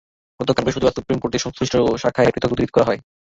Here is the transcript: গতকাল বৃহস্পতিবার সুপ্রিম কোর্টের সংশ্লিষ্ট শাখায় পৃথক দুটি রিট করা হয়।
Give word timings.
গতকাল 0.39 0.63
বৃহস্পতিবার 0.63 0.95
সুপ্রিম 0.97 1.19
কোর্টের 1.21 1.43
সংশ্লিষ্ট 1.45 1.73
শাখায় 2.03 2.33
পৃথক 2.33 2.49
দুটি 2.51 2.61
রিট 2.61 2.71
করা 2.73 2.87
হয়। 2.87 2.99